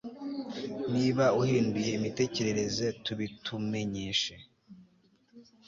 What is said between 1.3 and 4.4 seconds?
uhinduye imitekerereze tubitumenyeshe